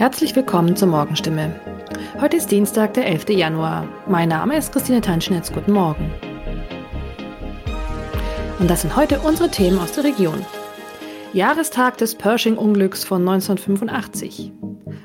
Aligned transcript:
Herzlich 0.00 0.34
willkommen 0.34 0.76
zur 0.76 0.88
Morgenstimme. 0.88 1.60
Heute 2.22 2.38
ist 2.38 2.50
Dienstag, 2.50 2.94
der 2.94 3.06
11. 3.06 3.28
Januar. 3.28 3.86
Mein 4.08 4.30
Name 4.30 4.56
ist 4.56 4.72
Christine 4.72 5.02
Tanschnitz. 5.02 5.52
Guten 5.52 5.72
Morgen. 5.72 6.10
Und 8.58 8.70
das 8.70 8.80
sind 8.80 8.96
heute 8.96 9.20
unsere 9.20 9.50
Themen 9.50 9.78
aus 9.78 9.92
der 9.92 10.04
Region. 10.04 10.42
Jahrestag 11.34 11.98
des 11.98 12.14
Pershing-Unglücks 12.14 13.04
von 13.04 13.28
1985. 13.28 14.52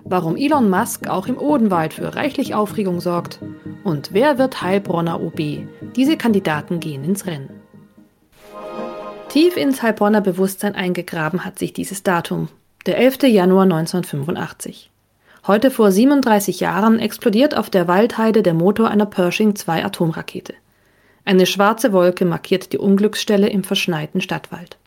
Warum 0.05 0.37
Elon 0.37 0.69
Musk 0.69 1.09
auch 1.09 1.27
im 1.27 1.37
Odenwald 1.37 1.93
für 1.93 2.15
reichlich 2.15 2.55
Aufregung 2.55 3.01
sorgt. 3.01 3.41
Und 3.83 4.13
wer 4.13 4.37
wird 4.37 4.61
Heilbronner 4.61 5.19
OB? 5.19 5.67
Diese 5.97 6.15
Kandidaten 6.15 6.79
gehen 6.79 7.03
ins 7.03 7.25
Rennen. 7.25 7.49
Tief 9.27 9.57
ins 9.57 9.83
Heilbronner 9.83 10.21
Bewusstsein 10.21 10.73
eingegraben 10.73 11.43
hat 11.43 11.59
sich 11.59 11.73
dieses 11.73 12.01
Datum, 12.03 12.47
der 12.85 12.99
11. 12.99 13.23
Januar 13.23 13.63
1985. 13.63 14.91
Heute 15.47 15.71
vor 15.71 15.91
37 15.91 16.59
Jahren 16.59 16.99
explodiert 16.99 17.57
auf 17.57 17.71
der 17.71 17.87
Waldheide 17.87 18.43
der 18.43 18.53
Motor 18.53 18.89
einer 18.89 19.07
Pershing 19.07 19.55
2 19.55 19.83
Atomrakete. 19.83 20.53
Eine 21.23 21.47
schwarze 21.47 21.93
Wolke 21.93 22.25
markiert 22.25 22.73
die 22.73 22.77
Unglücksstelle 22.77 23.49
im 23.49 23.63
verschneiten 23.63 24.21
Stadtwald. 24.21 24.77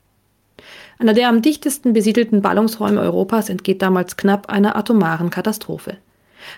Einer 1.00 1.12
der 1.12 1.28
am 1.28 1.42
dichtesten 1.42 1.92
besiedelten 1.92 2.40
Ballungsräume 2.40 3.00
Europas 3.00 3.48
entgeht 3.48 3.82
damals 3.82 4.16
knapp 4.16 4.48
einer 4.48 4.76
atomaren 4.76 5.30
Katastrophe. 5.30 5.96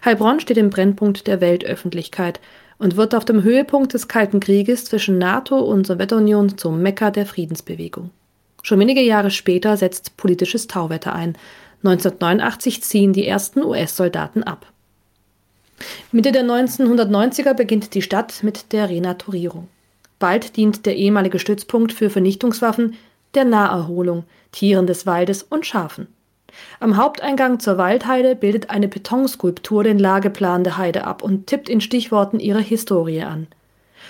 Heilbronn 0.05 0.41
steht 0.41 0.59
im 0.59 0.69
Brennpunkt 0.69 1.27
der 1.27 1.41
Weltöffentlichkeit 1.41 2.38
und 2.78 2.97
wird 2.97 3.14
auf 3.14 3.25
dem 3.25 3.42
Höhepunkt 3.42 3.95
des 3.95 4.09
Kalten 4.09 4.41
Krieges 4.41 4.84
zwischen 4.84 5.16
NATO 5.16 5.59
und 5.59 5.86
Sowjetunion 5.86 6.59
zum 6.59 6.83
Mekka 6.83 7.11
der 7.11 7.25
Friedensbewegung. 7.25 8.11
Schon 8.62 8.80
wenige 8.80 9.02
Jahre 9.02 9.30
später 9.30 9.77
setzt 9.77 10.16
politisches 10.16 10.66
Tauwetter 10.66 11.14
ein. 11.14 11.37
1989 11.82 12.83
ziehen 12.83 13.12
die 13.12 13.27
ersten 13.27 13.62
US-Soldaten 13.62 14.42
ab. 14.42 14.66
Mitte 16.12 16.33
der 16.33 16.45
1990er 16.45 17.55
beginnt 17.55 17.94
die 17.94 18.03
Stadt 18.03 18.42
mit 18.42 18.72
der 18.72 18.91
Renaturierung. 18.91 19.69
Bald 20.19 20.56
dient 20.56 20.84
der 20.84 20.97
ehemalige 20.97 21.38
Stützpunkt 21.38 21.92
für 21.92 22.11
Vernichtungswaffen 22.11 22.97
der 23.34 23.44
Naherholung, 23.44 24.25
Tieren 24.53 24.86
des 24.86 25.06
Waldes 25.06 25.42
und 25.42 25.64
Schafen. 25.64 26.08
Am 26.81 26.97
Haupteingang 26.97 27.61
zur 27.61 27.78
Waldheide 27.78 28.34
bildet 28.34 28.70
eine 28.70 28.88
Betonskulptur 28.88 29.84
den 29.84 29.98
Lageplan 29.98 30.64
der 30.64 30.77
Heide 30.77 31.05
ab 31.05 31.22
und 31.22 31.47
tippt 31.47 31.69
in 31.69 31.81
Stichworten 31.81 32.41
ihre 32.41 32.61
Historie 32.61 33.22
an. 33.22 33.47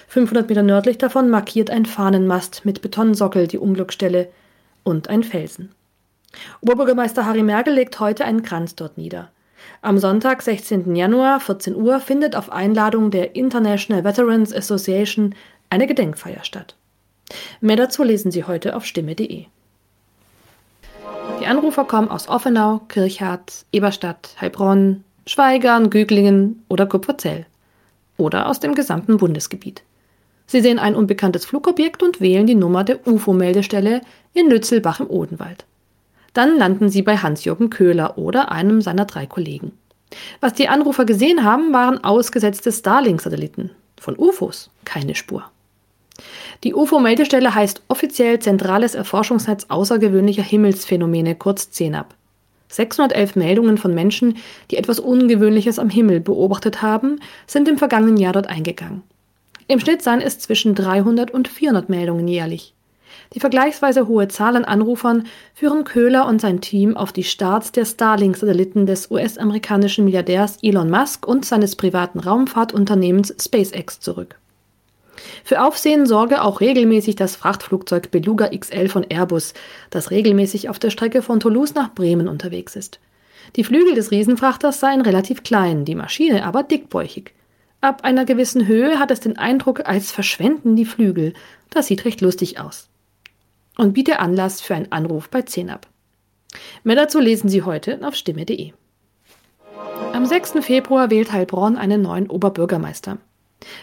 500 0.09 0.49
Meter 0.49 0.63
nördlich 0.63 0.99
davon 0.99 1.31
markiert 1.31 1.71
ein 1.71 1.87
Fahnenmast 1.87 2.65
mit 2.65 2.83
Betonsockel 2.83 3.47
die 3.47 3.59
Unglücksstelle 3.59 4.29
und 4.85 5.09
ein 5.09 5.23
Felsen. 5.23 5.71
Oberbürgermeister 6.61 7.27
Harry 7.27 7.43
Merkel 7.43 7.75
legt 7.75 7.99
heute 8.01 8.25
einen 8.25 8.43
Kranz 8.43 8.75
dort 8.75 8.99
nieder. 8.99 9.31
Am 9.83 9.99
Sonntag, 9.99 10.43
16. 10.43 10.95
Januar, 10.95 11.41
14 11.41 11.75
Uhr, 11.75 12.01
findet 12.01 12.37
auf 12.37 12.51
Einladung 12.53 13.11
der 13.11 13.35
International 13.37 14.05
Veterans 14.05 14.55
Association 14.55 15.35
eine 15.71 15.87
Gedenkfeier 15.87 16.45
statt. 16.45 16.77
Mehr 17.61 17.77
dazu 17.77 18.03
lesen 18.03 18.31
Sie 18.31 18.45
heute 18.45 18.77
auf 18.77 18.85
stimme.de. 18.85 19.47
Die 21.41 21.47
Anrufer 21.47 21.85
kommen 21.85 22.09
aus 22.09 22.29
Offenau, 22.29 22.81
Kirchhardt, 22.89 23.65
Eberstadt, 23.73 24.37
Heilbronn, 24.41 25.05
Schweigern, 25.27 25.91
Güglingen 25.91 26.63
oder 26.69 26.87
Kupferzell. 26.87 27.47
Oder 28.17 28.49
aus 28.49 28.61
dem 28.61 28.75
gesamten 28.75 29.17
Bundesgebiet. 29.17 29.83
Sie 30.51 30.63
sehen 30.63 30.81
ein 30.81 30.97
unbekanntes 30.97 31.45
Flugobjekt 31.45 32.03
und 32.03 32.21
wählen 32.21 32.45
die 32.45 32.57
Nummer 32.57 32.83
der 32.83 33.07
UFO-Meldestelle 33.07 34.01
in 34.35 34.51
Lützelbach 34.51 34.99
im 34.99 35.09
Odenwald. 35.09 35.65
Dann 36.35 36.59
landen 36.59 36.89
sie 36.89 37.03
bei 37.03 37.19
Hans-Jürgen 37.19 37.71
Köhler 37.71 38.19
oder 38.19 38.51
einem 38.51 38.83
seiner 38.83 39.05
drei 39.05 39.27
Kollegen. 39.27 39.71
Was 40.41 40.55
die 40.55 40.67
Anrufer 40.67 41.05
gesehen 41.05 41.45
haben, 41.45 41.73
waren 41.73 42.03
ausgesetzte 42.03 42.73
Starlink-Satelliten. 42.73 43.71
Von 44.01 44.19
UFOs 44.19 44.71
keine 44.85 45.15
Spur. 45.15 45.45
Die 46.65 46.75
UFO-Meldestelle 46.75 47.55
heißt 47.55 47.83
offiziell 47.87 48.41
Zentrales 48.41 48.97
Erforschungsnetz 48.97 49.67
außergewöhnlicher 49.69 50.43
Himmelsphänomene, 50.43 51.37
kurz 51.37 51.71
CENAP. 51.71 52.13
611 52.71 53.37
Meldungen 53.37 53.79
von 53.79 53.95
Menschen, 53.95 54.39
die 54.73 54.79
etwas 54.79 54.99
Ungewöhnliches 54.99 55.79
am 55.79 55.91
Himmel 55.91 56.19
beobachtet 56.19 56.83
haben, 56.83 57.21
sind 57.47 57.69
im 57.69 57.79
vergangenen 57.79 58.17
Jahr 58.17 58.33
dort 58.33 58.49
eingegangen. 58.49 59.05
Im 59.71 59.79
Schnitt 59.79 60.03
seien 60.03 60.21
es 60.21 60.41
zwischen 60.41 60.75
300 60.75 61.31
und 61.31 61.47
400 61.47 61.89
Meldungen 61.89 62.27
jährlich. 62.27 62.75
Die 63.35 63.39
vergleichsweise 63.39 64.09
hohe 64.09 64.27
Zahl 64.27 64.57
an 64.57 64.65
Anrufern 64.65 65.29
führen 65.55 65.85
Köhler 65.85 66.27
und 66.27 66.41
sein 66.41 66.61
Team 66.61 66.97
auf 66.97 67.13
die 67.13 67.23
Starts 67.23 67.71
der 67.71 67.85
Starlink-Satelliten 67.85 68.87
des 68.87 69.13
US-amerikanischen 69.13 70.07
Milliardärs 70.07 70.57
Elon 70.61 70.91
Musk 70.91 71.25
und 71.25 71.45
seines 71.45 71.77
privaten 71.77 72.19
Raumfahrtunternehmens 72.19 73.33
SpaceX 73.41 74.01
zurück. 74.01 74.41
Für 75.45 75.63
Aufsehen 75.63 76.05
sorge 76.05 76.43
auch 76.43 76.61
regelmäßig 76.61 77.15
das 77.15 77.37
Frachtflugzeug 77.37 78.11
Beluga 78.11 78.49
XL 78.49 78.89
von 78.89 79.05
Airbus, 79.09 79.55
das 79.91 80.11
regelmäßig 80.11 80.69
auf 80.69 80.81
der 80.81 80.91
Strecke 80.91 81.23
von 81.23 81.39
Toulouse 81.39 81.77
nach 81.77 81.95
Bremen 81.95 82.27
unterwegs 82.27 82.75
ist. 82.75 82.99
Die 83.55 83.63
Flügel 83.63 83.95
des 83.95 84.11
Riesenfrachters 84.11 84.81
seien 84.81 85.01
relativ 85.01 85.45
klein, 85.45 85.85
die 85.85 85.95
Maschine 85.95 86.45
aber 86.45 86.65
dickbäuchig. 86.65 87.35
Ab 87.83 88.05
einer 88.05 88.27
gewissen 88.27 88.67
Höhe 88.67 88.99
hat 88.99 89.11
es 89.11 89.21
den 89.21 89.39
Eindruck, 89.39 89.89
als 89.89 90.13
verschwenden 90.13 90.77
die 90.77 90.85
Flügel. 90.85 91.33
Das 91.71 91.87
sieht 91.87 92.05
recht 92.05 92.21
lustig 92.21 92.61
aus. 92.61 92.89
Und 93.79 93.95
biete 93.95 94.19
Anlass 94.19 94.61
für 94.61 94.75
einen 94.75 94.93
Anruf 94.93 95.31
bei 95.31 95.43
Zenab. 95.43 95.87
Mehr 96.85 96.97
dazu 96.97 97.21
lesen 97.21 97.49
Sie 97.49 97.63
heute 97.63 98.01
auf 98.03 98.15
stimme.de. 98.15 98.73
Am 100.13 100.27
6. 100.27 100.55
Februar 100.61 101.11
wählt 101.11 101.33
Heilbronn 101.33 101.77
einen 101.77 102.03
neuen 102.03 102.29
Oberbürgermeister. 102.29 103.17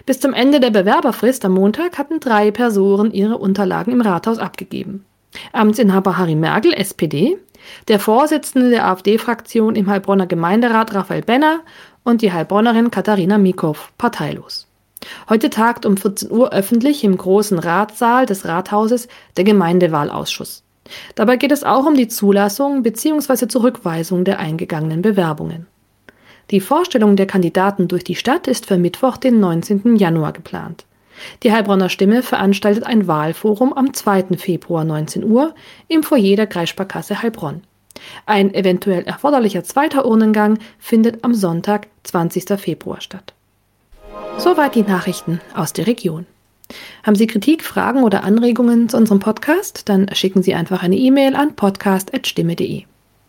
Bis 0.06 0.20
zum 0.20 0.34
Ende 0.34 0.60
der 0.60 0.72
Bewerberfrist 0.72 1.44
am 1.46 1.54
Montag 1.54 1.98
hatten 1.98 2.20
drei 2.20 2.52
Personen 2.52 3.12
ihre 3.12 3.38
Unterlagen 3.38 3.94
im 3.94 4.02
Rathaus 4.02 4.38
abgegeben. 4.38 5.06
Amtsinhaber 5.54 6.18
Harry 6.18 6.36
Merkel, 6.36 6.74
SPD, 6.74 7.38
der 7.88 8.00
Vorsitzende 8.00 8.70
der 8.70 8.88
AfD-Fraktion 8.88 9.76
im 9.76 9.88
Heilbronner 9.88 10.28
Gemeinderat 10.28 10.94
Raphael 10.94 11.22
Benner 11.22 11.62
und 12.08 12.22
die 12.22 12.32
Heilbronnerin 12.32 12.90
Katharina 12.90 13.38
Mikow, 13.38 13.92
parteilos. 13.98 14.66
Heute 15.30 15.50
tagt 15.50 15.86
um 15.86 15.98
14 15.98 16.32
Uhr 16.32 16.54
öffentlich 16.54 17.04
im 17.04 17.18
großen 17.18 17.60
Ratssaal 17.60 18.26
des 18.26 18.46
Rathauses 18.46 19.10
der 19.36 19.44
Gemeindewahlausschuss. 19.44 20.64
Dabei 21.16 21.36
geht 21.36 21.52
es 21.52 21.66
auch 21.66 21.86
um 21.86 21.96
die 21.96 22.08
Zulassung 22.08 22.82
bzw. 22.82 23.50
Zurückweisung 23.50 24.24
der 24.24 24.40
eingegangenen 24.40 25.02
Bewerbungen. 25.02 25.68
Die 26.50 26.62
Vorstellung 26.62 27.18
der 27.18 27.28
Kandidaten 27.28 27.90
durch 27.90 28.06
die 28.06 28.16
Stadt 28.16 28.48
ist 28.48 28.68
für 28.68 28.78
Mittwoch, 28.78 29.18
den 29.18 29.42
19. 29.42 29.98
Januar 29.98 30.32
geplant. 30.32 30.86
Die 31.44 31.52
Heilbronner 31.52 31.90
Stimme 31.90 32.24
veranstaltet 32.24 32.86
ein 32.86 33.08
Wahlforum 33.08 33.74
am 33.74 33.94
2. 33.94 34.38
Februar 34.38 34.86
19 34.86 35.26
Uhr 35.26 35.54
im 35.90 36.04
Foyer 36.04 36.38
der 36.38 36.48
Kreissparkasse 36.48 37.22
Heilbronn. 37.22 37.64
Ein 38.26 38.54
eventuell 38.54 39.04
erforderlicher 39.04 39.64
zweiter 39.64 40.06
Urnengang 40.06 40.60
findet 40.80 41.24
am 41.24 41.34
Sonntag, 41.34 41.88
20. 42.04 42.60
Februar 42.60 43.02
statt. 43.02 43.34
Soweit 44.38 44.76
die 44.76 44.84
Nachrichten 44.84 45.42
aus 45.54 45.74
der 45.74 45.88
Region. 45.88 46.26
Haben 47.04 47.16
Sie 47.16 47.28
Kritik, 47.28 47.64
Fragen 47.64 48.04
oder 48.04 48.24
Anregungen 48.24 48.90
zu 48.90 48.98
unserem 48.98 49.20
Podcast? 49.20 49.88
Dann 49.90 50.08
schicken 50.14 50.44
Sie 50.44 50.54
einfach 50.54 50.84
eine 50.84 50.98
E-Mail 50.98 51.36
an 51.36 51.56
podcast.stimme.de. 51.56 52.84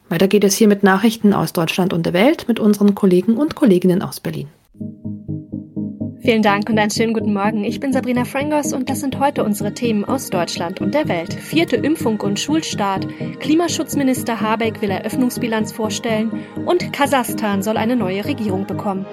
Weiter 0.09 0.29
geht 0.29 0.45
es 0.45 0.57
hier 0.57 0.69
mit 0.69 0.83
Nachrichten 0.83 1.33
aus 1.33 1.53
Deutschland 1.53 1.93
und 1.93 2.05
der 2.05 2.13
Welt 2.13 2.47
mit 2.49 2.59
unseren 2.59 2.95
Kollegen 2.95 3.37
und 3.37 3.55
Kolleginnen 3.55 4.03
aus 4.03 4.21
Berlin. 4.21 4.49
Vielen 6.29 6.43
Dank 6.43 6.69
und 6.69 6.79
einen 6.79 6.91
schönen 6.91 7.15
guten 7.15 7.33
Morgen. 7.33 7.65
Ich 7.65 7.81
bin 7.81 7.91
Sabrina 7.91 8.27
Frangos 8.27 8.75
und 8.75 8.91
das 8.91 9.01
sind 9.01 9.19
heute 9.19 9.43
unsere 9.43 9.73
Themen 9.73 10.05
aus 10.05 10.29
Deutschland 10.29 10.79
und 10.79 10.93
der 10.93 11.09
Welt. 11.09 11.33
Vierte 11.33 11.77
Impfung 11.77 12.21
und 12.21 12.39
Schulstart, 12.39 13.09
Klimaschutzminister 13.41 14.39
Habeck 14.39 14.83
will 14.83 14.91
Eröffnungsbilanz 14.91 15.73
vorstellen 15.73 16.45
und 16.67 16.93
Kasachstan 16.93 17.63
soll 17.63 17.79
eine 17.79 17.97
neue 17.97 18.27
Regierung 18.27 18.67
bekommen. 18.67 19.07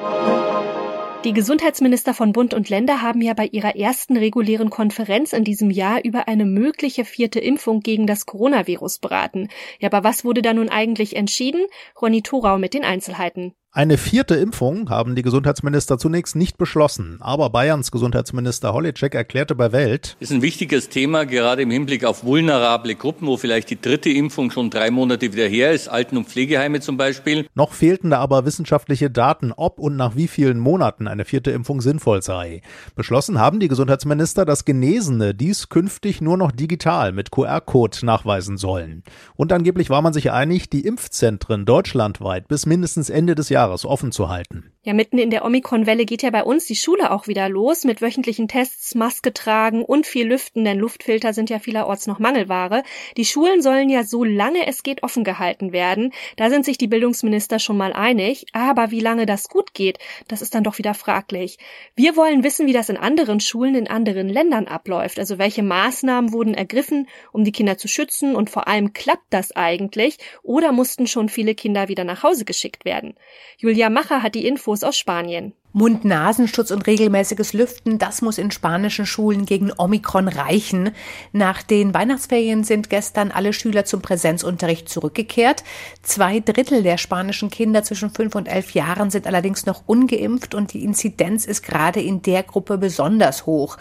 Die 1.24 1.32
Gesundheitsminister 1.32 2.14
von 2.14 2.34
Bund 2.34 2.54
und 2.54 2.68
Länder 2.68 3.02
haben 3.02 3.22
ja 3.22 3.34
bei 3.34 3.46
ihrer 3.46 3.78
ersten 3.78 4.18
regulären 4.18 4.70
Konferenz 4.70 5.32
in 5.32 5.46
diesem 5.46 5.72
Jahr 5.72 6.04
über 6.04 6.28
eine 6.28 6.44
mögliche 6.44 7.06
vierte 7.06 7.40
Impfung 7.40 7.80
gegen 7.80 8.08
das 8.08 8.26
Coronavirus 8.26 9.00
beraten. 9.00 9.48
Ja, 9.80 9.88
aber 9.90 10.04
was 10.04 10.26
wurde 10.26 10.42
da 10.42 10.54
nun 10.54 10.68
eigentlich 10.68 11.16
entschieden? 11.16 11.66
Ronny 12.02 12.24
Thorau 12.24 12.58
mit 12.58 12.74
den 12.74 12.84
Einzelheiten. 12.84 13.54
Eine 13.78 13.98
vierte 13.98 14.36
Impfung 14.36 14.90
haben 14.90 15.18
die 15.18 15.22
Gesundheitsminister 15.22 15.98
zunächst 15.98 16.38
nicht 16.38 16.58
beschlossen, 16.58 17.18
aber 17.20 17.50
Bayerns 17.50 17.92
Gesundheitsminister 17.92 18.72
Holitschek 18.72 19.14
erklärte 19.14 19.54
bei 19.54 19.74
Welt, 19.74 20.16
ist 20.22 20.32
ein 20.32 20.42
wichtiges 20.42 20.88
Thema, 20.88 21.26
gerade 21.26 21.64
im 21.64 21.72
Hinblick 21.72 22.06
auf 22.06 22.24
vulnerable 22.24 22.96
Gruppen, 22.96 23.28
wo 23.28 23.36
vielleicht 23.36 23.70
die 23.70 23.82
dritte 23.82 24.10
Impfung 24.10 24.50
schon 24.50 24.70
drei 24.70 24.92
Monate 24.92 25.34
wieder 25.34 25.46
her 25.46 25.74
ist, 25.74 25.90
Alten- 25.90 26.16
und 26.16 26.30
Pflegeheime 26.30 26.80
zum 26.80 26.96
Beispiel. 26.96 27.48
Noch 27.54 27.74
fehlten 27.74 28.12
da 28.12 28.20
aber 28.20 28.46
wissenschaftliche 28.46 29.12
Daten, 29.12 29.52
ob 29.52 29.78
und 29.78 29.98
nach 29.98 30.16
wie 30.16 30.30
vielen 30.30 30.60
Monaten 30.60 31.10
eine 31.10 31.26
vierte 31.26 31.52
Impfung 31.52 31.82
sinnvoll 31.82 32.22
sei. 32.22 32.62
Beschlossen 32.96 33.40
haben 33.40 33.60
die 33.60 33.68
Gesundheitsminister, 33.68 34.46
dass 34.46 34.64
Genesene 34.64 35.36
dies 35.36 35.68
künftig 35.68 36.22
nur 36.22 36.38
noch 36.38 36.54
digital 36.54 37.12
mit 37.12 37.30
QR-Code 37.30 38.06
nachweisen 38.06 38.56
sollen. 38.56 39.04
Und 39.36 39.52
angeblich 39.52 39.90
war 39.90 40.02
man 40.02 40.14
sich 40.14 40.32
einig, 40.32 40.70
die 40.70 40.86
Impfzentren 40.86 41.66
deutschlandweit 41.66 42.48
bis 42.48 42.66
mindestens 42.66 43.10
Ende 43.10 43.36
des 43.36 43.50
Jahres 43.50 43.65
Jahres 43.66 43.84
offen 43.84 44.12
zu 44.12 44.30
halten. 44.30 44.75
Ja, 44.86 44.94
mitten 44.94 45.18
in 45.18 45.32
der 45.32 45.44
Omikron-Welle 45.44 46.06
geht 46.06 46.22
ja 46.22 46.30
bei 46.30 46.44
uns 46.44 46.66
die 46.66 46.76
Schule 46.76 47.10
auch 47.10 47.26
wieder 47.26 47.50
los 47.50 47.86
mit 47.86 48.04
wöchentlichen 48.04 48.48
Tests, 48.48 48.94
Maske 48.94 49.34
tragen 49.34 49.84
und 49.84 50.06
viel 50.06 50.28
Lüften, 50.28 50.64
denn 50.64 50.78
Luftfilter 50.78 51.34
sind 51.34 51.50
ja 51.50 51.58
vielerorts 51.58 52.06
noch 52.06 52.20
Mangelware. 52.20 52.84
Die 53.18 53.26
Schulen 53.26 53.64
sollen 53.64 53.90
ja 53.90 54.04
so 54.04 54.24
lange 54.24 54.68
es 54.68 54.84
geht 54.84 55.02
offen 55.02 55.24
gehalten 55.24 55.72
werden. 55.72 56.14
Da 56.36 56.52
sind 56.52 56.66
sich 56.66 56.78
die 56.78 56.86
Bildungsminister 56.86 57.58
schon 57.58 57.78
mal 57.78 57.94
einig. 57.94 58.46
Aber 58.54 58.92
wie 58.92 59.00
lange 59.00 59.26
das 59.26 59.50
gut 59.50 59.74
geht, 59.74 59.98
das 60.28 60.44
ist 60.44 60.54
dann 60.54 60.64
doch 60.64 60.78
wieder 60.78 60.94
fraglich. 60.94 61.58
Wir 61.96 62.16
wollen 62.16 62.44
wissen, 62.44 62.68
wie 62.68 62.74
das 62.74 62.90
in 62.90 62.98
anderen 62.98 63.40
Schulen 63.40 63.74
in 63.74 63.88
anderen 63.88 64.30
Ländern 64.30 64.68
abläuft. 64.68 65.18
Also 65.18 65.40
welche 65.40 65.64
Maßnahmen 65.64 66.32
wurden 66.32 66.54
ergriffen, 66.54 67.08
um 67.32 67.44
die 67.44 67.52
Kinder 67.52 67.80
zu 67.80 67.88
schützen 67.88 68.36
und 68.36 68.52
vor 68.52 68.68
allem 68.68 68.94
klappt 68.94 69.26
das 69.32 69.52
eigentlich 69.52 70.20
oder 70.44 70.72
mussten 70.72 71.08
schon 71.08 71.28
viele 71.28 71.56
Kinder 71.56 71.88
wieder 71.88 72.04
nach 72.04 72.22
Hause 72.22 72.46
geschickt 72.46 72.86
werden? 72.86 73.16
Julia 73.58 73.90
Macher 73.90 74.22
hat 74.22 74.36
die 74.36 74.46
Infos 74.46 74.75
aus 74.84 74.98
Spanien. 74.98 75.54
Mund-Nasenschutz 75.76 76.72
und 76.72 76.88
regelmäßiges 76.88 77.52
Lüften, 77.52 78.00
das 78.00 78.22
muss 78.22 78.38
in 78.38 78.50
spanischen 78.50 79.06
Schulen 79.06 79.46
gegen 79.46 79.74
Omikron 79.78 80.30
reichen. 80.30 80.92
Nach 81.34 81.64
den 81.64 81.94
Weihnachtsferien 81.94 82.64
sind 82.64 82.90
gestern 82.90 83.30
alle 83.30 83.52
Schüler 83.52 83.84
zum 83.84 84.02
Präsenzunterricht 84.02 84.88
zurückgekehrt. 84.88 85.66
Zwei 86.02 86.40
Drittel 86.40 86.82
der 86.82 86.98
spanischen 86.98 87.50
Kinder 87.50 87.84
zwischen 87.84 88.10
fünf 88.10 88.36
und 88.36 88.48
elf 88.48 88.72
Jahren 88.72 89.10
sind 89.10 89.28
allerdings 89.28 89.66
noch 89.66 89.84
ungeimpft 89.86 90.56
und 90.56 90.72
die 90.72 90.82
Inzidenz 90.82 91.46
ist 91.46 91.62
gerade 91.62 92.00
in 92.00 92.22
der 92.22 92.44
Gruppe 92.44 92.78
besonders 92.78 93.46
hoch. 93.46 93.76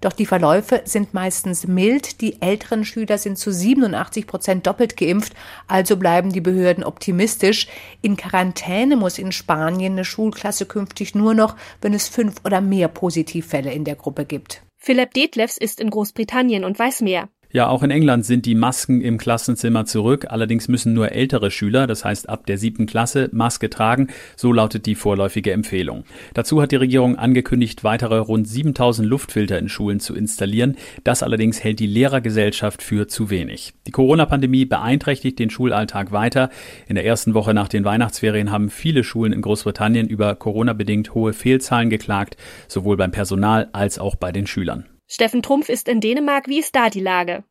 Doch 0.00 0.12
die 0.12 0.26
Verläufe 0.26 0.82
sind 0.84 1.14
meistens 1.14 1.66
mild. 1.66 2.20
Die 2.20 2.40
älteren 2.40 2.84
Schüler 2.84 3.18
sind 3.18 3.38
zu 3.38 3.52
87 3.52 4.28
Prozent 4.28 4.68
doppelt 4.68 4.96
geimpft, 4.96 5.32
also 5.66 5.96
bleiben 5.96 6.30
die 6.30 6.40
Behörden 6.40 6.84
optimistisch. 6.84 7.66
In 8.02 8.16
Quarantäne 8.16 8.94
muss 8.94 9.18
in 9.18 9.32
Spanien 9.32 9.94
eine 9.94 10.04
Schulklasse 10.04 10.64
künftig 10.64 11.16
nur 11.16 11.39
noch, 11.40 11.56
wenn 11.80 11.94
es 11.94 12.08
fünf 12.08 12.36
oder 12.44 12.60
mehr 12.60 12.86
Positivfälle 12.86 13.72
in 13.72 13.84
der 13.84 13.96
Gruppe 13.96 14.24
gibt. 14.24 14.62
Philipp 14.76 15.12
Detlefs 15.14 15.56
ist 15.58 15.80
in 15.80 15.90
Großbritannien 15.90 16.64
und 16.64 16.78
weiß 16.78 17.00
mehr. 17.02 17.28
Ja, 17.52 17.66
auch 17.66 17.82
in 17.82 17.90
England 17.90 18.24
sind 18.24 18.46
die 18.46 18.54
Masken 18.54 19.00
im 19.00 19.18
Klassenzimmer 19.18 19.84
zurück. 19.84 20.26
Allerdings 20.28 20.68
müssen 20.68 20.94
nur 20.94 21.10
ältere 21.10 21.50
Schüler, 21.50 21.88
das 21.88 22.04
heißt 22.04 22.28
ab 22.28 22.46
der 22.46 22.58
siebten 22.58 22.86
Klasse, 22.86 23.28
Maske 23.32 23.68
tragen. 23.68 24.06
So 24.36 24.52
lautet 24.52 24.86
die 24.86 24.94
vorläufige 24.94 25.50
Empfehlung. 25.50 26.04
Dazu 26.32 26.62
hat 26.62 26.70
die 26.70 26.76
Regierung 26.76 27.16
angekündigt, 27.16 27.82
weitere 27.82 28.18
rund 28.18 28.46
7000 28.46 29.08
Luftfilter 29.08 29.58
in 29.58 29.68
Schulen 29.68 29.98
zu 29.98 30.14
installieren. 30.14 30.76
Das 31.02 31.24
allerdings 31.24 31.64
hält 31.64 31.80
die 31.80 31.88
Lehrergesellschaft 31.88 32.84
für 32.84 33.08
zu 33.08 33.30
wenig. 33.30 33.74
Die 33.88 33.90
Corona-Pandemie 33.90 34.64
beeinträchtigt 34.64 35.40
den 35.40 35.50
Schulalltag 35.50 36.12
weiter. 36.12 36.50
In 36.86 36.94
der 36.94 37.04
ersten 37.04 37.34
Woche 37.34 37.52
nach 37.52 37.68
den 37.68 37.84
Weihnachtsferien 37.84 38.52
haben 38.52 38.70
viele 38.70 39.02
Schulen 39.02 39.32
in 39.32 39.42
Großbritannien 39.42 40.06
über 40.06 40.36
Corona-bedingt 40.36 41.14
hohe 41.14 41.32
Fehlzahlen 41.32 41.90
geklagt, 41.90 42.36
sowohl 42.68 42.96
beim 42.96 43.10
Personal 43.10 43.68
als 43.72 43.98
auch 43.98 44.14
bei 44.14 44.30
den 44.30 44.46
Schülern. 44.46 44.89
Steffen 45.12 45.42
Trumpf 45.42 45.68
ist 45.68 45.88
in 45.88 46.00
Dänemark. 46.00 46.46
Wie 46.46 46.60
ist 46.60 46.76
da 46.76 46.88
die 46.88 47.00
Lage? 47.00 47.42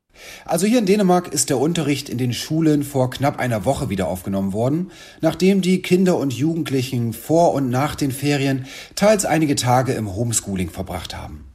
Also 0.46 0.66
hier 0.66 0.80
in 0.80 0.86
Dänemark 0.86 1.34
ist 1.34 1.50
der 1.50 1.60
Unterricht 1.60 2.08
in 2.08 2.18
den 2.18 2.32
Schulen 2.32 2.84
vor 2.84 3.10
knapp 3.10 3.38
einer 3.38 3.66
Woche 3.66 3.90
wieder 3.90 4.08
aufgenommen 4.08 4.54
worden, 4.54 4.92
nachdem 5.20 5.62
die 5.62 5.82
Kinder 5.82 6.18
und 6.18 6.32
Jugendlichen 6.32 7.12
vor 7.12 7.54
und 7.54 7.70
nach 7.70 7.96
den 7.96 8.12
Ferien 8.12 8.66
teils 8.96 9.26
einige 9.26 9.56
Tage 9.56 9.92
im 9.92 10.16
Homeschooling 10.16 10.70
verbracht 10.70 11.18
haben. 11.18 11.49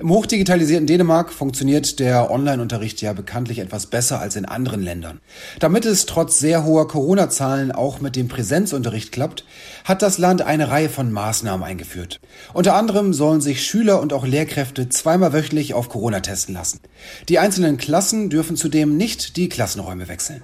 Im 0.00 0.08
hochdigitalisierten 0.08 0.86
Dänemark 0.86 1.30
funktioniert 1.30 2.00
der 2.00 2.30
Online-Unterricht 2.30 3.02
ja 3.02 3.12
bekanntlich 3.12 3.58
etwas 3.58 3.84
besser 3.84 4.18
als 4.18 4.34
in 4.34 4.46
anderen 4.46 4.80
Ländern. 4.80 5.20
Damit 5.58 5.84
es 5.84 6.06
trotz 6.06 6.38
sehr 6.38 6.64
hoher 6.64 6.88
Corona-Zahlen 6.88 7.70
auch 7.70 8.00
mit 8.00 8.16
dem 8.16 8.26
Präsenzunterricht 8.26 9.12
klappt, 9.12 9.44
hat 9.84 10.00
das 10.00 10.16
Land 10.16 10.40
eine 10.40 10.70
Reihe 10.70 10.88
von 10.88 11.12
Maßnahmen 11.12 11.62
eingeführt. 11.62 12.18
Unter 12.54 12.76
anderem 12.76 13.12
sollen 13.12 13.42
sich 13.42 13.62
Schüler 13.62 14.00
und 14.00 14.14
auch 14.14 14.26
Lehrkräfte 14.26 14.88
zweimal 14.88 15.34
wöchentlich 15.34 15.74
auf 15.74 15.90
Corona 15.90 16.20
testen 16.20 16.54
lassen. 16.54 16.80
Die 17.28 17.38
einzelnen 17.38 17.76
Klassen 17.76 18.30
dürfen 18.30 18.56
zudem 18.56 18.96
nicht 18.96 19.36
die 19.36 19.50
Klassenräume 19.50 20.08
wechseln. 20.08 20.42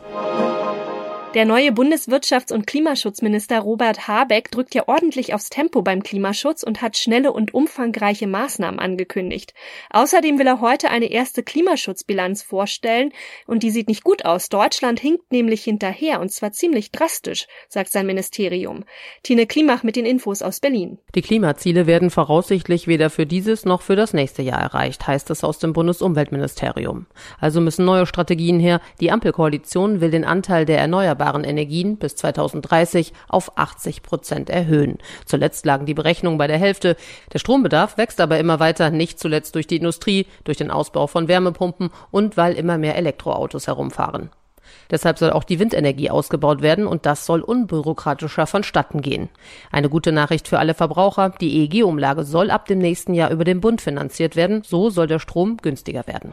Der 1.37 1.45
neue 1.45 1.69
Bundeswirtschafts- 1.69 2.51
und 2.51 2.67
Klimaschutzminister 2.67 3.61
Robert 3.61 4.09
Habeck 4.09 4.51
drückt 4.51 4.75
ja 4.75 4.85
ordentlich 4.89 5.35
aufs 5.35 5.51
Tempo 5.51 5.83
beim 5.83 6.03
Klimaschutz 6.03 6.63
und 6.63 6.81
hat 6.81 6.97
schnelle 6.97 7.31
und 7.31 7.53
umfangreiche 7.53 8.27
Maßnahmen 8.27 8.81
angekündigt. 8.81 9.53
Außerdem 9.91 10.39
will 10.39 10.47
er 10.47 10.63
heute 10.63 10.89
eine 10.89 11.11
erste 11.11 11.43
Klimaschutzbilanz 11.43 12.43
vorstellen 12.43 13.13
und 13.47 13.63
die 13.63 13.71
sieht 13.71 13.89
nicht 13.89 14.03
gut 14.03 14.25
aus. 14.25 14.49
Deutschland 14.49 14.99
hinkt 14.99 15.31
nämlich 15.31 15.63
hinterher 15.63 16.23
und 16.23 16.33
zwar 16.33 16.53
ziemlich 16.53 16.91
drastisch, 16.91 17.49
sagt 17.69 17.93
sein 17.93 18.07
Ministerium. 18.07 18.85
Tine 19.23 19.47
Klimach 19.47 19.83
mit 19.83 19.97
den 19.97 20.07
Infos 20.07 20.41
aus 20.41 20.61
Berlin. 20.61 20.97
Die 21.15 21.21
Klimaziele 21.21 21.87
werden 21.87 22.09
voraussichtlich 22.09 22.89
weder 22.89 23.11
für 23.11 23.27
dieses 23.27 23.67
noch 23.67 23.83
für 23.83 23.95
das 23.95 24.15
nächste 24.15 24.41
Jahr 24.41 24.63
erreicht, 24.63 25.07
heißt 25.07 25.29
es 25.29 25.45
aus 25.45 25.59
dem 25.59 25.75
Bundesumweltministerium. 25.75 27.05
Also 27.39 27.61
müssen 27.61 27.85
neue 27.85 28.07
Strategien 28.07 28.59
her. 28.59 28.81
Die 29.03 29.11
Ampelkoalition 29.11 30.01
will 30.01 30.11
den 30.11 30.25
Anteil 30.25 30.65
der 30.65 30.79
erneuerbaren 30.79 31.26
erneuerbaren 31.27 31.45
Energien 31.45 31.97
bis 31.97 32.17
2030 32.17 33.13
auf 33.29 33.59
80 33.59 34.03
Prozent 34.03 34.51
erhöhen. 34.51 34.99
Zuletzt 35.25 35.67
lagen 35.67 35.87
die 35.87 35.95
Berechnungen 35.95 36.39
bei 36.39 36.47
der 36.47 36.59
Hälfte. 36.59 36.97
Der 37.33 37.39
Strombedarf 37.39 37.99
wächst 37.99 38.21
aber 38.21 38.39
immer 38.39 38.61
weiter, 38.61 38.91
nicht 38.91 39.19
zuletzt 39.19 39.55
durch 39.55 39.67
die 39.67 39.77
Industrie, 39.77 40.27
durch 40.45 40.59
den 40.59 40.71
Ausbau 40.71 41.07
von 41.07 41.29
Wärmepumpen 41.29 41.91
und 42.11 42.37
weil 42.37 42.55
immer 42.55 42.79
mehr 42.79 42.97
Elektroautos 42.97 43.67
herumfahren. 43.67 44.31
Deshalb 44.91 45.19
soll 45.19 45.31
auch 45.31 45.45
die 45.45 45.59
Windenergie 45.59 46.11
ausgebaut 46.11 46.63
werden 46.63 46.87
und 46.87 47.07
das 47.07 47.27
soll 47.27 47.41
unbürokratischer 47.41 48.47
vonstatten 48.47 49.01
gehen. 49.01 49.29
Eine 49.71 49.89
gute 49.89 50.13
Nachricht 50.13 50.49
für 50.49 50.59
alle 50.59 50.75
Verbraucher. 50.75 51.31
Die 51.41 51.63
EEG-Umlage 51.63 52.25
soll 52.25 52.51
ab 52.51 52.67
dem 52.67 52.79
nächsten 52.79 53.15
Jahr 53.15 53.31
über 53.31 53.45
den 53.45 53.61
Bund 53.61 53.81
finanziert 53.81 54.37
werden. 54.37 54.63
So 54.65 54.91
soll 54.91 55.07
der 55.07 55.19
Strom 55.19 55.57
günstiger 55.59 56.07
werden. 56.07 56.33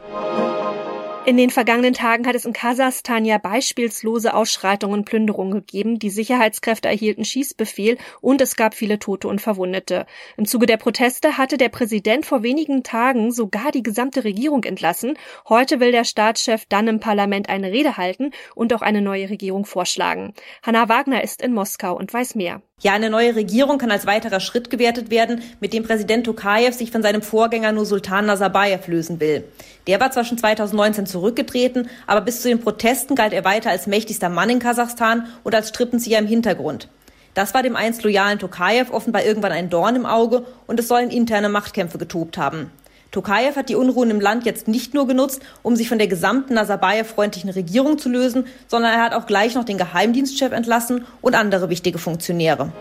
In 1.26 1.38
den 1.38 1.48
vergangenen 1.48 1.94
Tagen 1.94 2.26
hat 2.26 2.34
es 2.34 2.44
in 2.44 2.52
Kasachstan 2.52 3.24
ja 3.24 3.38
beispielslose 3.38 4.34
Ausschreitungen 4.34 4.98
und 4.98 5.04
Plünderungen 5.06 5.54
gegeben. 5.54 5.98
Die 5.98 6.10
Sicherheitskräfte 6.10 6.88
erhielten 6.88 7.24
Schießbefehl 7.24 7.96
und 8.20 8.42
es 8.42 8.56
gab 8.56 8.74
viele 8.74 8.98
Tote 8.98 9.28
und 9.28 9.40
Verwundete. 9.40 10.04
Im 10.36 10.44
Zuge 10.44 10.66
der 10.66 10.76
Proteste 10.76 11.38
hatte 11.38 11.56
der 11.56 11.70
Präsident 11.70 12.26
vor 12.26 12.42
wenigen 12.42 12.82
Tagen 12.82 13.32
sogar 13.32 13.72
die 13.72 13.82
gesamte 13.82 14.22
Regierung 14.24 14.64
entlassen. 14.64 15.16
Heute 15.48 15.80
will 15.80 15.92
der 15.92 16.04
Staatschef 16.04 16.66
dann 16.68 16.88
im 16.88 17.00
Parlament 17.00 17.48
eine 17.48 17.72
Rede 17.72 17.96
halten 17.96 18.32
und 18.54 18.74
auch 18.74 18.82
eine 18.82 19.00
neue 19.00 19.30
Regierung 19.30 19.64
vorschlagen. 19.64 20.34
Hanna 20.62 20.90
Wagner 20.90 21.24
ist 21.24 21.40
in 21.40 21.54
Moskau 21.54 21.96
und 21.96 22.12
weiß 22.12 22.34
mehr. 22.34 22.60
Ja, 22.84 22.92
eine 22.92 23.08
neue 23.08 23.34
Regierung 23.34 23.78
kann 23.78 23.90
als 23.90 24.04
weiterer 24.04 24.40
Schritt 24.40 24.68
gewertet 24.68 25.10
werden, 25.10 25.40
mit 25.58 25.72
dem 25.72 25.84
Präsident 25.84 26.26
Tokayev 26.26 26.76
sich 26.76 26.90
von 26.90 27.02
seinem 27.02 27.22
Vorgänger 27.22 27.72
Nursultan 27.72 28.26
Nazarbayev 28.26 28.88
lösen 28.88 29.20
will. 29.20 29.42
Der 29.86 30.00
war 30.00 30.10
zwar 30.10 30.26
schon 30.26 30.36
2019 30.36 31.06
zurückgetreten, 31.06 31.88
aber 32.06 32.20
bis 32.20 32.42
zu 32.42 32.48
den 32.48 32.60
Protesten 32.60 33.14
galt 33.14 33.32
er 33.32 33.46
weiter 33.46 33.70
als 33.70 33.86
mächtigster 33.86 34.28
Mann 34.28 34.50
in 34.50 34.58
Kasachstan 34.58 35.28
und 35.44 35.54
als 35.54 35.70
Strippenzieher 35.70 36.18
im 36.18 36.26
Hintergrund. 36.26 36.88
Das 37.32 37.54
war 37.54 37.62
dem 37.62 37.74
einst 37.74 38.02
loyalen 38.02 38.38
Tokayev 38.38 38.92
offenbar 38.92 39.24
irgendwann 39.24 39.52
ein 39.52 39.70
Dorn 39.70 39.96
im 39.96 40.04
Auge 40.04 40.44
und 40.66 40.78
es 40.78 40.86
sollen 40.86 41.08
interne 41.08 41.48
Machtkämpfe 41.48 41.96
getobt 41.96 42.36
haben. 42.36 42.70
Tokayev 43.14 43.54
hat 43.54 43.68
die 43.68 43.76
Unruhen 43.76 44.10
im 44.10 44.20
Land 44.20 44.44
jetzt 44.44 44.66
nicht 44.66 44.92
nur 44.92 45.06
genutzt, 45.06 45.40
um 45.62 45.76
sich 45.76 45.88
von 45.88 45.98
der 45.98 46.08
gesamten 46.08 46.54
Nazarbayev-freundlichen 46.54 47.48
Regierung 47.50 47.96
zu 47.96 48.08
lösen, 48.08 48.46
sondern 48.66 48.92
er 48.92 49.04
hat 49.04 49.14
auch 49.14 49.26
gleich 49.26 49.54
noch 49.54 49.62
den 49.62 49.78
Geheimdienstchef 49.78 50.50
entlassen 50.50 51.06
und 51.20 51.36
andere 51.36 51.70
wichtige 51.70 51.98
Funktionäre. 51.98 52.72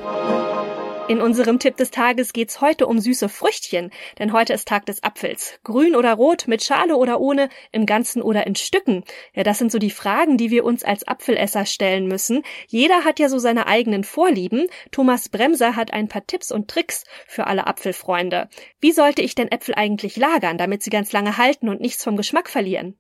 In 1.10 1.20
unserem 1.20 1.60
Tipp 1.60 1.76
des 1.76 1.92
Tages 1.92 2.32
geht's 2.32 2.62
heute 2.62 2.88
um 2.88 2.98
süße 2.98 3.28
Früchtchen, 3.28 3.92
denn 4.20 4.32
heute 4.32 4.54
ist 4.54 4.70
Tag 4.70 4.86
des 4.86 5.04
Apfels. 5.04 5.60
Grün 5.66 5.98
oder 5.98 6.14
rot, 6.14 6.48
mit 6.48 6.64
Schale 6.64 6.96
oder 6.96 7.20
ohne, 7.20 7.50
im 7.74 7.86
Ganzen 7.86 8.22
oder 8.22 8.48
in 8.48 8.56
Stücken. 8.56 9.04
Ja, 9.34 9.44
das 9.44 9.58
sind 9.58 9.70
so 9.70 9.80
die 9.80 9.90
Fragen, 9.90 10.38
die 10.38 10.50
wir 10.50 10.64
uns 10.64 10.86
als 10.86 11.06
Apfelesser 11.06 11.66
stellen 11.66 12.08
müssen. 12.08 12.42
Jeder 12.68 13.04
hat 13.04 13.20
ja 13.20 13.28
so 13.28 13.38
seine 13.38 13.68
eigenen 13.68 14.06
Vorlieben. 14.06 14.68
Thomas 14.92 15.28
Bremser 15.28 15.76
hat 15.76 15.92
ein 15.92 16.08
paar 16.08 16.26
Tipps 16.26 16.54
und 16.54 16.70
Tricks 16.70 17.04
für 17.28 17.48
alle 17.48 17.68
Apfelfreunde. 17.68 18.48
Wie 18.80 18.94
sollte 18.94 19.22
ich 19.22 19.36
denn 19.36 19.52
Äpfel 19.52 19.76
eigentlich 19.76 20.16
lagern, 20.16 20.58
damit 20.58 20.84
sie 20.84 20.90
ganz 20.90 21.12
lange 21.12 21.38
halten 21.38 21.68
und 21.68 21.82
nichts 21.82 22.02
vom 22.02 22.16
Geschmack 22.16 22.50
verlieren? 22.50 22.98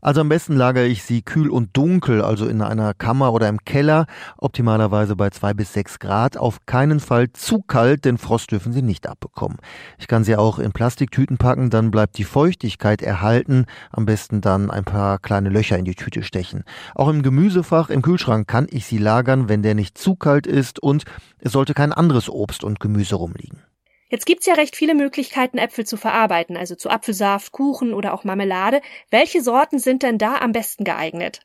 Also 0.00 0.20
am 0.20 0.28
besten 0.28 0.56
lagere 0.56 0.86
ich 0.86 1.02
sie 1.02 1.22
kühl 1.22 1.50
und 1.50 1.76
dunkel, 1.76 2.22
also 2.22 2.46
in 2.46 2.62
einer 2.62 2.94
Kammer 2.94 3.32
oder 3.32 3.48
im 3.48 3.64
Keller, 3.64 4.06
optimalerweise 4.38 5.16
bei 5.16 5.30
zwei 5.30 5.54
bis 5.54 5.72
sechs 5.72 5.98
Grad. 5.98 6.36
Auf 6.36 6.66
keinen 6.66 7.00
Fall 7.00 7.32
zu 7.32 7.62
kalt, 7.62 8.04
denn 8.04 8.18
Frost 8.18 8.52
dürfen 8.52 8.72
sie 8.72 8.82
nicht 8.82 9.06
abbekommen. 9.06 9.58
Ich 9.98 10.08
kann 10.08 10.24
sie 10.24 10.36
auch 10.36 10.58
in 10.58 10.72
Plastiktüten 10.72 11.38
packen, 11.38 11.70
dann 11.70 11.90
bleibt 11.90 12.18
die 12.18 12.24
Feuchtigkeit 12.24 13.02
erhalten. 13.02 13.66
Am 13.90 14.06
besten 14.06 14.40
dann 14.40 14.70
ein 14.70 14.84
paar 14.84 15.18
kleine 15.18 15.48
Löcher 15.48 15.78
in 15.78 15.84
die 15.84 15.94
Tüte 15.94 16.22
stechen. 16.22 16.64
Auch 16.94 17.08
im 17.08 17.22
Gemüsefach 17.22 17.90
im 17.90 18.02
Kühlschrank 18.02 18.46
kann 18.48 18.66
ich 18.70 18.86
sie 18.86 18.98
lagern, 18.98 19.48
wenn 19.48 19.62
der 19.62 19.74
nicht 19.74 19.98
zu 19.98 20.14
kalt 20.14 20.46
ist 20.46 20.78
und 20.78 21.04
es 21.38 21.52
sollte 21.52 21.74
kein 21.74 21.92
anderes 21.92 22.28
Obst 22.28 22.64
und 22.64 22.80
Gemüse 22.80 23.16
rumliegen. 23.16 23.65
Jetzt 24.08 24.26
gibt's 24.26 24.46
ja 24.46 24.54
recht 24.54 24.76
viele 24.76 24.94
Möglichkeiten, 24.94 25.58
Äpfel 25.58 25.84
zu 25.84 25.96
verarbeiten, 25.96 26.56
also 26.56 26.76
zu 26.76 26.90
Apfelsaft, 26.90 27.50
Kuchen 27.50 27.92
oder 27.92 28.14
auch 28.14 28.22
Marmelade. 28.22 28.80
Welche 29.10 29.42
Sorten 29.42 29.80
sind 29.80 30.02
denn 30.02 30.18
da 30.18 30.36
am 30.36 30.52
besten 30.52 30.84
geeignet? 30.84 31.40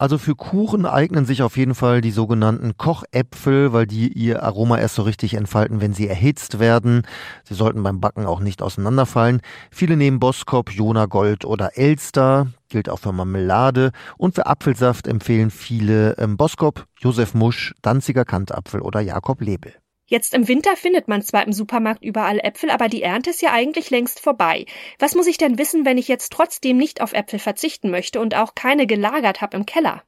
Also 0.00 0.16
für 0.16 0.36
Kuchen 0.36 0.86
eignen 0.86 1.26
sich 1.26 1.42
auf 1.42 1.56
jeden 1.56 1.74
Fall 1.74 2.00
die 2.00 2.12
sogenannten 2.12 2.76
Kochäpfel, 2.76 3.72
weil 3.72 3.86
die 3.86 4.06
ihr 4.12 4.44
Aroma 4.44 4.78
erst 4.78 4.94
so 4.94 5.02
richtig 5.02 5.34
entfalten, 5.34 5.80
wenn 5.80 5.92
sie 5.92 6.06
erhitzt 6.06 6.60
werden. 6.60 7.02
Sie 7.42 7.54
sollten 7.54 7.82
beim 7.82 8.00
Backen 8.00 8.24
auch 8.24 8.38
nicht 8.38 8.62
auseinanderfallen. 8.62 9.40
Viele 9.72 9.96
nehmen 9.96 10.20
Boskop, 10.20 10.70
Jona 10.70 11.06
Gold 11.06 11.44
oder 11.44 11.76
Elster, 11.76 12.46
gilt 12.68 12.88
auch 12.88 13.00
für 13.00 13.12
Marmelade. 13.12 13.90
Und 14.16 14.36
für 14.36 14.46
Apfelsaft 14.46 15.08
empfehlen 15.08 15.50
viele 15.50 16.16
ähm, 16.18 16.36
Boskop, 16.36 16.86
Josef 17.00 17.34
Musch, 17.34 17.74
Danziger 17.82 18.24
Kantapfel 18.24 18.80
oder 18.80 19.00
Jakob 19.00 19.40
Lebel. 19.40 19.74
Jetzt 20.10 20.32
im 20.32 20.48
Winter 20.48 20.74
findet 20.74 21.06
man 21.06 21.20
zwar 21.20 21.46
im 21.46 21.52
Supermarkt 21.52 22.02
überall 22.02 22.40
Äpfel, 22.40 22.70
aber 22.70 22.88
die 22.88 23.02
Ernte 23.02 23.28
ist 23.28 23.42
ja 23.42 23.52
eigentlich 23.52 23.90
längst 23.90 24.20
vorbei. 24.20 24.64
Was 24.98 25.14
muss 25.14 25.26
ich 25.26 25.36
denn 25.36 25.58
wissen, 25.58 25.84
wenn 25.84 25.98
ich 25.98 26.08
jetzt 26.08 26.32
trotzdem 26.32 26.78
nicht 26.78 27.02
auf 27.02 27.12
Äpfel 27.12 27.38
verzichten 27.38 27.90
möchte 27.90 28.18
und 28.18 28.34
auch 28.34 28.54
keine 28.54 28.86
gelagert 28.86 29.42
habe 29.42 29.58
im 29.58 29.66
Keller? 29.66 30.02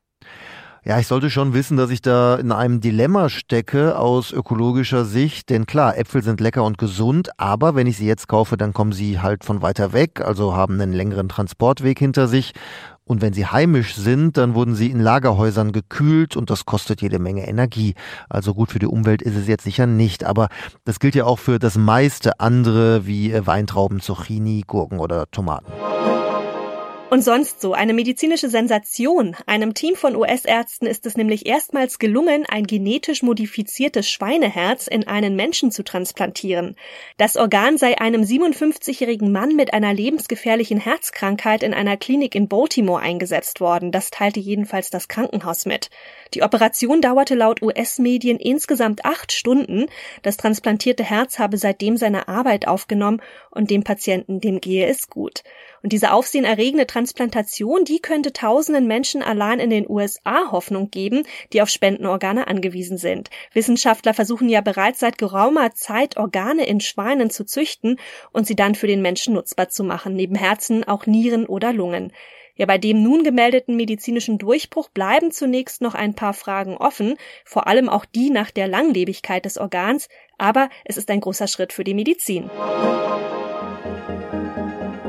Ja, 0.82 0.98
ich 0.98 1.06
sollte 1.06 1.28
schon 1.28 1.52
wissen, 1.52 1.76
dass 1.76 1.90
ich 1.90 2.00
da 2.00 2.36
in 2.36 2.50
einem 2.50 2.80
Dilemma 2.80 3.28
stecke 3.28 3.98
aus 3.98 4.32
ökologischer 4.32 5.04
Sicht. 5.04 5.50
Denn 5.50 5.66
klar, 5.66 5.98
Äpfel 5.98 6.22
sind 6.22 6.40
lecker 6.40 6.64
und 6.64 6.78
gesund, 6.78 7.28
aber 7.36 7.74
wenn 7.74 7.86
ich 7.86 7.98
sie 7.98 8.06
jetzt 8.06 8.26
kaufe, 8.26 8.56
dann 8.56 8.72
kommen 8.72 8.92
sie 8.92 9.20
halt 9.20 9.44
von 9.44 9.60
weiter 9.60 9.92
weg, 9.92 10.22
also 10.22 10.56
haben 10.56 10.80
einen 10.80 10.94
längeren 10.94 11.28
Transportweg 11.28 11.98
hinter 11.98 12.26
sich. 12.26 12.54
Und 13.10 13.22
wenn 13.22 13.32
sie 13.32 13.44
heimisch 13.44 13.96
sind, 13.96 14.36
dann 14.36 14.54
wurden 14.54 14.76
sie 14.76 14.88
in 14.88 15.00
Lagerhäusern 15.00 15.72
gekühlt 15.72 16.36
und 16.36 16.48
das 16.48 16.64
kostet 16.64 17.02
jede 17.02 17.18
Menge 17.18 17.48
Energie. 17.48 17.94
Also 18.28 18.54
gut 18.54 18.70
für 18.70 18.78
die 18.78 18.86
Umwelt 18.86 19.20
ist 19.20 19.34
es 19.34 19.48
jetzt 19.48 19.64
sicher 19.64 19.88
nicht, 19.88 20.22
aber 20.22 20.48
das 20.84 21.00
gilt 21.00 21.16
ja 21.16 21.24
auch 21.24 21.40
für 21.40 21.58
das 21.58 21.76
meiste 21.76 22.38
andere 22.38 23.08
wie 23.08 23.34
Weintrauben, 23.34 23.98
Zucchini, 23.98 24.62
Gurken 24.64 25.00
oder 25.00 25.28
Tomaten. 25.32 25.72
Und 27.10 27.22
sonst 27.22 27.60
so 27.60 27.72
eine 27.72 27.92
medizinische 27.92 28.48
Sensation. 28.48 29.34
Einem 29.46 29.74
Team 29.74 29.96
von 29.96 30.14
US-Ärzten 30.14 30.86
ist 30.86 31.06
es 31.06 31.16
nämlich 31.16 31.44
erstmals 31.44 31.98
gelungen, 31.98 32.46
ein 32.48 32.68
genetisch 32.68 33.24
modifiziertes 33.24 34.08
Schweineherz 34.08 34.86
in 34.86 35.08
einen 35.08 35.34
Menschen 35.34 35.72
zu 35.72 35.82
transplantieren. 35.82 36.76
Das 37.16 37.36
Organ 37.36 37.78
sei 37.78 37.98
einem 37.98 38.22
57-jährigen 38.22 39.32
Mann 39.32 39.56
mit 39.56 39.74
einer 39.74 39.92
lebensgefährlichen 39.92 40.78
Herzkrankheit 40.78 41.64
in 41.64 41.74
einer 41.74 41.96
Klinik 41.96 42.36
in 42.36 42.46
Baltimore 42.46 43.02
eingesetzt 43.02 43.60
worden. 43.60 43.90
Das 43.90 44.12
teilte 44.12 44.38
jedenfalls 44.38 44.90
das 44.90 45.08
Krankenhaus 45.08 45.66
mit. 45.66 45.90
Die 46.32 46.44
Operation 46.44 47.00
dauerte 47.00 47.34
laut 47.34 47.60
US-Medien 47.60 48.38
insgesamt 48.38 49.04
acht 49.04 49.32
Stunden. 49.32 49.86
Das 50.22 50.36
transplantierte 50.36 51.02
Herz 51.02 51.40
habe 51.40 51.58
seitdem 51.58 51.96
seine 51.96 52.28
Arbeit 52.28 52.68
aufgenommen 52.68 53.20
und 53.50 53.70
dem 53.70 53.82
Patienten, 53.82 54.40
dem 54.40 54.60
gehe 54.60 54.86
es 54.86 55.10
gut. 55.10 55.42
Und 55.82 55.92
diese 55.92 56.12
aufsehenerregende 56.12 56.86
Transplantation, 56.86 57.84
die 57.84 58.00
könnte 58.00 58.32
tausenden 58.32 58.86
Menschen 58.86 59.22
allein 59.22 59.60
in 59.60 59.70
den 59.70 59.88
USA 59.88 60.50
Hoffnung 60.50 60.90
geben, 60.90 61.24
die 61.52 61.62
auf 61.62 61.68
Spendenorgane 61.70 62.46
angewiesen 62.46 62.98
sind. 62.98 63.30
Wissenschaftler 63.54 64.14
versuchen 64.14 64.48
ja 64.48 64.60
bereits 64.60 65.00
seit 65.00 65.18
geraumer 65.18 65.72
Zeit 65.74 66.16
Organe 66.16 66.66
in 66.66 66.80
Schweinen 66.80 67.30
zu 67.30 67.44
züchten 67.44 67.98
und 68.32 68.46
sie 68.46 68.56
dann 68.56 68.74
für 68.74 68.86
den 68.86 69.02
Menschen 69.02 69.34
nutzbar 69.34 69.68
zu 69.68 69.84
machen, 69.84 70.14
neben 70.14 70.34
Herzen 70.34 70.84
auch 70.84 71.06
Nieren 71.06 71.46
oder 71.46 71.72
Lungen. 71.72 72.12
Ja, 72.56 72.66
bei 72.66 72.76
dem 72.76 73.02
nun 73.02 73.24
gemeldeten 73.24 73.74
medizinischen 73.76 74.36
Durchbruch 74.36 74.90
bleiben 74.90 75.32
zunächst 75.32 75.80
noch 75.80 75.94
ein 75.94 76.14
paar 76.14 76.34
Fragen 76.34 76.76
offen, 76.76 77.16
vor 77.46 77.66
allem 77.66 77.88
auch 77.88 78.04
die 78.04 78.28
nach 78.28 78.50
der 78.50 78.68
Langlebigkeit 78.68 79.46
des 79.46 79.56
Organs, 79.56 80.10
aber 80.36 80.68
es 80.84 80.98
ist 80.98 81.10
ein 81.10 81.20
großer 81.20 81.46
Schritt 81.46 81.72
für 81.72 81.84
die 81.84 81.94
Medizin. 81.94 82.50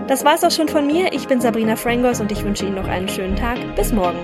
Das 0.08 0.26
war's 0.26 0.44
auch 0.44 0.52
schon 0.52 0.68
von 0.68 0.88
mir. 0.88 1.14
Ich 1.14 1.28
bin 1.28 1.42
Sabrina 1.42 1.76
Frangos 1.76 2.20
und 2.20 2.32
ich 2.32 2.44
wünsche 2.44 2.66
Ihnen 2.66 2.76
noch 2.76 2.88
einen 2.88 3.08
schönen 3.08 3.36
Tag. 3.36 3.58
Bis 3.76 3.92
morgen. 3.92 4.20